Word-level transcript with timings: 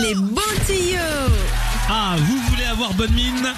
Les 0.00 0.14
bons 0.14 0.40
tuyaux 0.66 0.98
Ah, 1.88 2.16
vous 2.18 2.38
voulez 2.48 2.64
avoir 2.64 2.94
bonne 2.94 3.12
mine? 3.12 3.52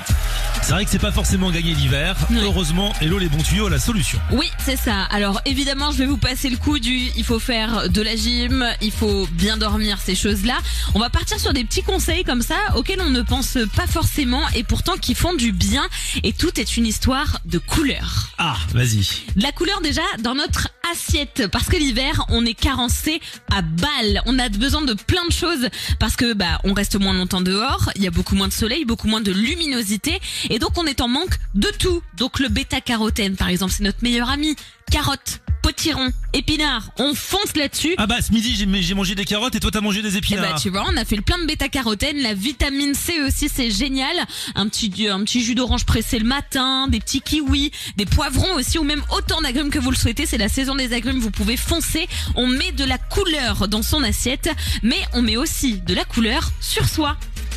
C'est 0.65 0.73
vrai 0.73 0.85
que 0.87 0.91
c'est 0.91 0.99
pas 0.99 1.13
forcément 1.13 1.51
gagné 1.51 1.75
l'hiver. 1.75 2.17
Heureusement, 2.43 2.95
Hello 3.03 3.19
les 3.19 3.29
bons 3.29 3.43
tuyaux 3.43 3.67
a 3.67 3.71
la 3.71 3.79
solution. 3.79 4.19
Oui, 4.33 4.51
c'est 4.65 4.79
ça. 4.79 5.03
Alors 5.11 5.43
évidemment, 5.45 5.93
je 5.93 5.99
vais 5.99 6.07
vous 6.07 6.17
passer 6.17 6.49
le 6.49 6.57
coup 6.57 6.79
du 6.79 7.11
il 7.17 7.23
faut 7.23 7.39
faire 7.39 7.91
de 7.91 8.01
la 8.01 8.17
gym, 8.17 8.65
il 8.81 8.91
faut 8.91 9.29
bien 9.33 9.59
dormir, 9.59 9.99
ces 10.03 10.15
choses-là. 10.15 10.57
On 10.95 11.01
va 11.01 11.11
partir 11.11 11.39
sur 11.39 11.53
des 11.53 11.65
petits 11.65 11.83
conseils 11.83 12.25
comme 12.25 12.41
ça 12.41 12.57
auxquels 12.77 13.03
on 13.03 13.11
ne 13.11 13.21
pense 13.21 13.59
pas 13.77 13.87
forcément 13.87 14.41
et 14.55 14.65
pourtant 14.65 14.95
qui 14.97 15.15
font 15.15 15.35
du 15.35 15.53
bien. 15.53 15.87
Et 16.23 16.33
tout 16.33 16.59
est 16.59 16.79
une 16.79 16.87
histoire 16.87 17.41
de 17.45 17.59
couleur. 17.59 18.31
Ah, 18.39 18.57
vas-y. 18.73 19.07
De 19.37 19.43
la 19.43 19.53
couleur 19.53 19.83
déjà 19.83 20.03
dans 20.21 20.35
notre 20.35 20.69
assiette 20.91 21.49
parce 21.53 21.67
que 21.67 21.77
l'hiver 21.77 22.25
on 22.29 22.45
est 22.47 22.55
carencé 22.55 23.21
à 23.55 23.63
balles 23.63 24.21
on 24.27 24.39
a 24.39 24.49
besoin 24.49 24.83
de 24.83 24.95
plein 24.95 25.27
de 25.27 25.33
choses 25.33 25.69
parce 25.99 26.15
que 26.17 26.35
bah 26.35 26.61
on 26.65 26.75
reste 26.75 26.99
moins 27.01 27.15
longtemps 27.15 27.41
dehors 27.41 27.91
il 27.97 28.03
y 28.03 28.07
a 28.07 28.11
beaucoup 28.11 28.35
moins 28.35 28.49
de 28.49 28.53
soleil 28.53 28.85
beaucoup 28.85 29.09
moins 29.09 29.23
de 29.23 29.33
luminosité 29.33 30.21
et 30.51 30.54
donc 30.59 30.77
on 30.77 30.87
est 30.87 31.01
en 31.01 31.09
manque 31.09 31.39
de 31.55 31.69
tout 31.79 32.03
donc 32.17 32.39
le 32.41 32.49
bêta 32.49 32.81
carotène 32.81 33.37
par 33.37 33.49
exemple 33.49 33.73
c'est 33.73 33.85
notre 33.85 34.03
meilleur 34.03 34.29
ami 34.31 34.57
carotte 34.91 35.41
potiron 35.63 36.13
épinard 36.35 36.91
on 36.99 37.15
fonce 37.15 37.57
là-dessus 37.57 37.95
Ah 37.97 38.07
bah 38.07 38.21
ce 38.21 38.33
midi 38.33 38.55
j'ai 38.55 38.95
mangé 38.95 39.15
des 39.15 39.25
carottes 39.25 39.55
et 39.55 39.61
toi 39.61 39.71
t'as 39.71 39.81
mangé 39.81 40.03
des 40.03 40.15
et 40.15 40.19
épinards. 40.19 40.53
bah 40.53 40.59
tu 40.61 40.69
vois, 40.69 40.85
on 40.87 40.97
a 40.97 41.05
fait 41.05 41.17
le 41.17 41.23
plein 41.23 41.39
de 41.39 41.47
bêta-carotène, 41.47 42.19
la 42.21 42.35
vitamine 42.35 42.95
C 42.95 43.21
aussi, 43.23 43.49
c'est 43.49 43.71
génial. 43.71 44.15
Un 44.55 44.69
petit 44.69 45.09
un 45.09 45.25
petit 45.25 45.43
jus 45.43 45.55
d'orange 45.55 45.87
pressé 45.87 46.19
le 46.19 46.27
matin, 46.27 46.87
des 46.89 47.01
petits 47.01 47.23
kiwis, 47.23 47.71
des 47.97 48.05
poivrons 48.05 48.55
aussi 48.55 48.79
ou 48.79 48.85
même 48.85 49.03
autant 49.17 49.41
d'agrumes 49.41 49.71
que 49.71 49.79
vous 49.79 49.91
le 49.91 49.97
souhaitez, 49.97 50.27
c'est 50.27 50.39
la 50.39 50.49
saison 50.49 50.75
des 50.75 50.93
agrumes, 50.93 51.19
vous 51.19 51.31
pouvez 51.31 51.57
foncer. 51.57 52.07
On 52.35 52.47
met 52.47 52.73
de 52.73 52.85
la 52.85 52.99
couleur 52.99 53.69
dans 53.69 53.83
son 53.83 54.03
assiette, 54.03 54.51
mais 54.83 55.01
on 55.15 55.23
met 55.23 55.37
aussi 55.37 55.81
de 55.81 55.95
la 55.95 56.05
couleur 56.05 56.51
sur 56.61 56.87
soi. 56.87 57.17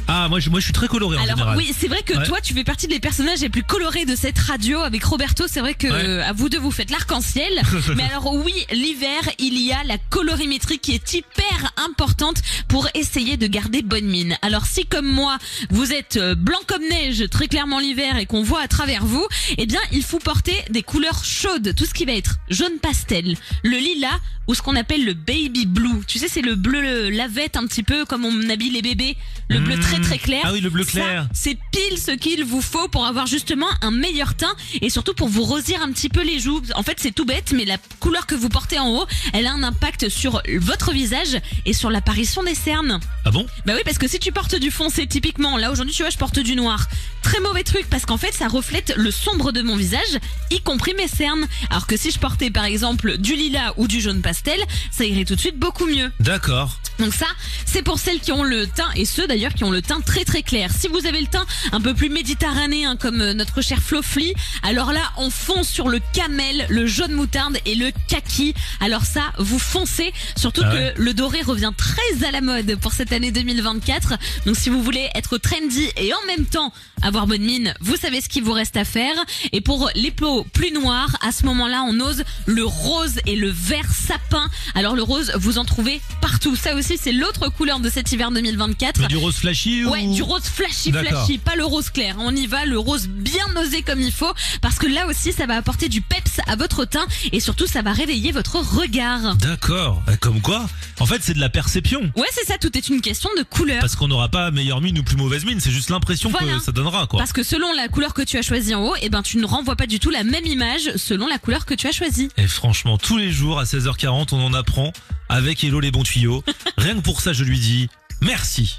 Ah 0.10 0.28
moi 0.30 0.40
je, 0.40 0.50
moi 0.50 0.60
je 0.60 0.66
suis 0.66 0.74
très 0.74 0.88
coloré 0.88 1.18
en 1.18 1.22
Alors 1.24 1.38
général. 1.38 1.58
oui, 1.58 1.74
c'est 1.78 1.88
vrai 1.88 2.02
que 2.02 2.18
Ouais. 2.18 2.26
toi 2.26 2.40
tu 2.42 2.54
fais 2.54 2.64
partie 2.64 2.88
des 2.88 3.00
personnages 3.00 3.40
les 3.42 3.50
plus 3.50 3.64
colorés 3.64 4.06
de 4.06 4.16
cette 4.16 4.40
radio 4.40 4.80
avec 4.80 5.04
Roberto, 5.04 5.46
c'est 5.48 5.60
vrai 5.60 5.74
que 5.74 5.88
Ouais. 5.88 5.94
euh, 5.94 6.24
à 6.28 6.32
vous 6.34 6.48
deux 6.50 6.60
vous 6.60 6.72
faites 6.72 6.92
l'arc-en-ciel. 6.92 7.62
Mais 7.98 8.04
alors 8.04 8.34
oui, 8.34 8.54
l'hiver, 8.72 9.22
il 9.40 9.58
y 9.60 9.72
a 9.74 9.84
la 9.84 9.98
colorimétrie 10.10 10.80
qui 10.80 10.94
est 10.94 11.14
hyper 11.14 11.74
importante 11.78 12.42
pour 12.68 12.88
essayer 12.94 13.38
de 13.38 13.48
garder 13.48 13.82
bonne 13.82 14.06
mine. 14.06 14.38
Alors 14.42 14.66
si 14.66 14.86
comme 14.86 15.08
moi, 15.08 15.38
vous 15.72 15.92
êtes 15.92 16.18
euh, 16.18 16.36
blanc 16.36 16.60
comme 16.68 16.84
neige 16.90 17.26
très 17.30 17.48
clairement 17.48 17.80
l'hiver 17.80 18.18
et 18.18 18.26
qu'on 18.26 18.44
voit 18.44 18.62
à 18.62 18.68
travers 18.68 19.06
vous, 19.06 19.26
eh 19.58 19.66
bien, 19.66 19.82
il 19.92 20.04
faut 20.04 20.20
porter 20.20 20.56
des 20.70 20.84
couleurs 20.84 21.24
chaudes, 21.26 21.74
tout 21.76 21.86
ce 21.86 21.94
qui 21.94 22.06
va 22.06 22.14
être 22.14 22.36
jaune 22.50 22.80
pastel, 22.82 23.36
le 23.64 23.78
lilas 23.78 24.20
ou 24.48 24.54
ce 24.56 24.62
qu'on 24.62 24.78
appelle 24.78 25.04
le 25.04 25.14
baby 25.14 25.66
blue. 25.66 26.06
Tu 26.08 26.20
sais, 26.20 26.30
c'est 26.30 26.42
le 26.42 26.56
bleu 26.56 26.82
le 26.82 27.10
lavette 27.10 27.58
un 27.58 27.68
petit 27.68 27.84
peu 27.84 28.06
comme 28.06 28.24
on 28.24 28.50
habille 28.50 28.72
les 28.72 28.82
bébés, 28.82 29.18
le 29.50 29.60
bleu 29.60 29.76
Mmh. 29.76 29.82
Très 30.00 30.18
très 30.18 30.18
clair. 30.18 30.42
Ah 30.46 30.52
oui, 30.54 30.62
le 30.62 30.70
bleu 30.70 30.84
clair. 30.84 31.28
c'est 31.34 31.58
pile 31.72 31.98
ce 31.98 32.12
qu'il 32.12 32.44
vous 32.44 32.62
faut 32.62 32.88
pour 32.88 33.06
avoir 33.06 33.28
justement 33.28 33.68
un 33.82 33.92
meilleur 33.92 34.36
teint 34.36 34.56
et 34.82 34.90
surtout 34.90 35.14
pour 35.14 35.30
vous 35.30 35.44
rosir 35.44 35.82
un 35.82 35.92
petit 35.92 36.10
peu 36.10 36.24
les 36.24 36.40
joues. 36.40 36.62
En 36.76 36.84
fait, 36.84 36.98
c'est 37.00 37.12
tout 37.12 37.26
bête, 37.26 37.54
mais 37.56 37.66
la 37.66 37.78
couleur 38.00 38.26
que 38.26 38.36
vous 38.36 38.50
portez 38.50 38.80
en 38.80 38.90
haut, 38.90 39.06
elle 39.34 39.48
a 39.48 39.52
un 39.54 39.64
impact 39.64 40.10
sur 40.10 40.42
votre 40.60 40.92
visage 40.92 41.40
et 41.66 41.74
sur 41.74 41.90
l'apparition 41.90 42.44
des 42.44 42.56
cernes. 42.56 43.00
Ah 43.26 43.32
bon? 43.32 43.46
Bah 43.66 43.74
oui, 43.76 43.82
parce 43.86 43.98
que 43.98 44.08
si 44.08 44.20
tu 44.20 44.32
portes 44.32 44.56
du 44.56 44.72
foncé, 44.72 45.08
typiquement, 45.08 45.58
là 45.58 45.72
aujourd'hui, 45.72 45.94
tu 45.94 46.04
vois, 46.04 46.10
je 46.10 46.18
porte 46.18 46.40
du 46.40 46.56
noir. 46.56 46.88
Très 47.22 47.40
mauvais 47.40 47.64
truc 47.64 47.86
parce 47.90 48.06
qu'en 48.06 48.18
fait, 48.18 48.34
ça 48.34 48.48
reflète 48.48 48.94
le 48.96 49.12
sombre 49.12 49.52
de 49.52 49.62
mon 49.62 49.76
visage, 49.76 50.20
y 50.52 50.62
compris 50.62 50.94
mes 50.96 51.08
cernes. 51.08 51.48
Alors 51.70 51.88
que 51.88 51.98
si 51.98 52.12
je 52.12 52.20
portais 52.20 52.50
par 52.50 52.66
exemple 52.66 53.18
du 53.18 53.36
lilas 53.36 53.74
ou 53.78 53.88
du 53.88 54.02
jaune 54.02 54.22
pastel, 54.22 54.60
ça 54.92 55.06
irait 55.06 55.26
tout 55.26 55.36
de 55.36 55.40
suite 55.40 55.58
beaucoup 55.58 55.86
mieux. 55.86 56.12
D'accord. 56.20 56.80
Donc 57.00 57.14
ça, 57.14 57.28
c'est 57.66 57.84
pour 57.84 58.00
celles 58.00 58.20
qui 58.20 58.32
ont 58.32 58.44
le 58.44 58.68
teint, 58.68 58.90
et 58.96 59.06
ceux 59.06 59.28
d'ailleurs 59.28 59.54
qui 59.54 59.64
ont 59.64 59.72
le 59.72 59.82
teint 59.82 60.02
très 60.02 60.26
très 60.26 60.44
clair. 60.44 60.72
Si 60.78 60.88
vous 60.88 61.06
avez 61.06 61.22
le 61.22 61.28
teint 61.28 61.46
un 61.72 61.82
peu 61.82 61.94
plus 61.94 62.10
méditerranéen 62.10 62.96
comme 62.96 63.22
euh, 63.22 63.34
notre 63.34 63.62
cher 63.62 63.80
Flofli, 63.82 64.34
alors 64.64 64.92
là, 64.92 65.02
on 65.18 65.30
fonce 65.30 65.68
sur 65.68 65.90
le 65.90 66.00
camel, 66.14 66.66
le 66.70 66.88
jaune 66.88 67.14
moutarde 67.14 67.58
et 67.66 67.76
le 67.76 67.92
kaki. 68.08 68.54
Alors 68.80 69.06
ça, 69.06 69.22
vous 69.38 69.60
foncez, 69.60 70.14
surtout 70.36 70.64
Ah 70.66 70.72
que 70.72 71.02
le 71.02 71.14
doré 71.14 71.42
revient 71.42 71.72
très 71.78 72.28
à 72.28 72.32
la 72.32 72.42
mode 72.42 72.78
pour 72.80 72.94
cette 72.94 73.12
année 73.12 73.32
2024. 73.32 74.14
Donc 74.46 74.56
si 74.56 74.70
vous 74.70 74.82
voulez 74.82 75.10
être 75.16 75.38
trendy 75.38 75.90
et 75.98 76.14
en 76.14 76.26
même 76.28 76.46
temps 76.46 76.74
avoir 77.02 77.28
bonne 77.28 77.42
mine, 77.44 77.74
vous 77.80 77.96
savez 77.96 78.22
ce 78.22 78.30
qu'il 78.30 78.44
vous 78.44 78.54
reste 78.54 78.78
à 78.78 78.86
faire. 78.86 79.16
Et 79.52 79.62
pour 79.62 79.90
les 79.96 80.12
peaux 80.12 80.46
plus 80.54 80.72
noires, 80.72 81.18
à 81.22 81.32
ce 81.32 81.46
moment-là, 81.46 81.84
on 81.88 82.00
ose 82.00 82.24
le 82.46 82.66
rose 82.66 83.20
et 83.26 83.36
le 83.36 83.50
vert 83.50 83.92
sapin. 83.92 84.48
Alors 84.76 84.96
le 84.96 85.04
rose, 85.04 85.32
vous 85.36 85.58
en 85.58 85.66
trouvez 85.66 86.02
partout. 86.22 86.56
Ça 86.56 86.76
aussi, 86.76 86.87
c'est 86.96 87.12
l'autre 87.12 87.50
couleur 87.50 87.80
de 87.80 87.90
cet 87.90 88.12
hiver 88.12 88.32
2024. 88.32 89.02
Mais 89.02 89.08
du 89.08 89.18
rose 89.18 89.36
flashy 89.36 89.84
ou 89.84 89.90
Ouais, 89.92 90.06
du 90.08 90.22
rose 90.24 90.44
flashy 90.44 90.92
flashy, 90.92 91.38
pas 91.40 91.56
le 91.56 91.66
rose 91.66 91.90
clair. 91.90 92.16
On 92.20 92.34
y 92.36 92.48
va, 92.48 92.66
le 92.66 92.80
rose 92.80 93.08
bien 93.08 93.46
osé 93.58 93.82
comme 93.82 94.00
il 94.00 94.12
faut, 94.12 94.32
parce 94.62 94.76
que 94.78 94.88
là 94.88 95.08
aussi, 95.08 95.34
ça 95.34 95.46
va 95.46 95.56
apporter 95.56 95.90
du 95.90 96.02
peps 96.02 96.40
à 96.48 96.56
votre 96.56 96.86
teint 96.86 97.08
et 97.32 97.40
surtout, 97.40 97.68
ça 97.68 97.82
va 97.82 97.92
réveiller 97.92 98.32
votre 98.32 98.58
regard. 98.58 99.36
D'accord. 99.38 100.02
Euh, 100.08 100.16
Comme 100.22 100.40
quoi 100.42 100.70
En 101.00 101.06
fait 101.06 101.22
c'est 101.24 101.34
de 101.34 101.40
la 101.40 101.50
perception. 101.50 102.02
Ouais, 102.16 102.28
c'est 102.32 102.46
ça, 102.46 102.58
tout 102.58 102.76
est 102.78 102.88
une 102.90 103.02
question 103.02 103.30
de 103.38 103.44
couleur. 103.44 103.80
Parce 103.80 103.96
qu'on 103.96 104.08
n'aura 104.08 104.30
pas 104.30 104.52
meilleure 104.52 104.82
mine 104.82 105.00
ou 105.00 105.04
plus 105.04 105.18
mauvaise 105.18 105.44
mine, 105.46 105.60
c'est 105.60 105.72
juste 105.72 105.90
l'impression 105.90 106.30
Voilà. 106.30 106.58
que 106.58 106.64
ça 106.64 106.72
donnera 106.72 107.08
quoi. 107.08 107.20
Parce 107.20 107.34
que 107.34 107.44
selon 107.44 107.72
la 107.74 107.88
couleur 107.88 108.14
que 108.14 108.22
tu 108.22 108.38
as 108.38 108.42
choisie 108.42 108.76
en 108.76 108.84
haut, 108.84 108.96
eh 109.02 109.10
ben 109.10 109.22
tu 109.24 109.38
ne 109.38 109.46
renvoies 109.46 109.76
pas 109.76 109.88
du 109.88 110.00
tout 110.00 110.10
la 110.12 110.24
même 110.24 110.46
image 110.46 110.92
selon 110.96 111.28
la 111.28 111.38
couleur 111.40 111.66
que 111.66 111.74
tu 111.74 111.88
as 111.88 111.92
choisie. 111.92 112.30
Et 112.38 112.48
franchement, 112.48 112.98
tous 112.98 113.18
les 113.18 113.32
jours 113.32 113.60
à 113.60 113.64
16h40, 113.64 114.28
on 114.34 114.46
en 114.46 114.54
apprend 114.54 114.92
avec 115.30 115.64
Hello 115.64 115.80
les 115.80 115.92
bons 115.92 116.04
tuyaux. 116.04 116.44
Rien 116.78 116.96
que 116.96 117.02
pour 117.02 117.22
ça, 117.22 117.34
je 117.34 117.44
lui 117.44 117.60
dis 117.60 117.90
merci. 118.22 118.76